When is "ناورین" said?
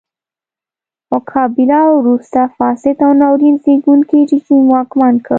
3.21-3.55